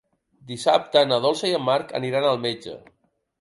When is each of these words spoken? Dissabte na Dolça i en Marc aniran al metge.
Dissabte 0.51 1.03
na 1.09 1.19
Dolça 1.25 1.51
i 1.51 1.53
en 1.59 1.63
Marc 1.67 1.93
aniran 2.01 2.27
al 2.31 2.43
metge. 2.47 2.75